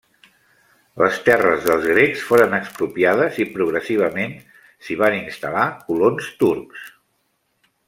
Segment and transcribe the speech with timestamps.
[1.01, 4.33] Les terres dels grecs foren expropiades i progressivament
[4.87, 6.91] s'hi van instal·lar colons turcs.